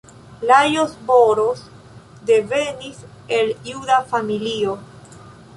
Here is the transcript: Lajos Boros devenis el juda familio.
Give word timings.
Lajos 0.41 0.97
Boros 1.05 1.65
devenis 2.25 2.97
el 3.29 3.55
juda 3.63 4.03
familio. 4.03 4.79